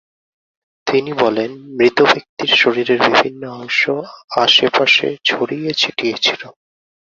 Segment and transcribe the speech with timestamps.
[0.87, 3.81] তিনি বলেন, মৃত ব্যক্তির শরীরের বিভিন্ন অংশ
[4.37, 6.41] আশপাশে ছড়িয়ে ছিটিয়ে ছিল।